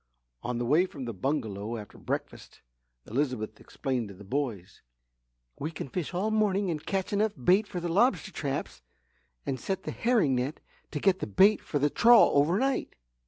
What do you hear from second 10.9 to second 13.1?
get the bait for the trawl overnight."